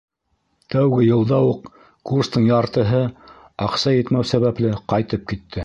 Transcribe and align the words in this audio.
Тәүге 0.75 1.01
йылда 1.07 1.39
уҡ 1.49 1.67
курстың 2.11 2.49
яртыһы, 2.49 3.03
аҡса 3.67 3.97
етмәү 3.99 4.29
сәбәпле, 4.33 4.77
ҡайтып 4.95 5.33
китте. 5.33 5.59